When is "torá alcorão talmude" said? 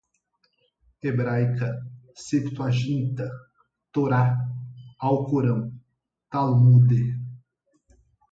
3.93-7.19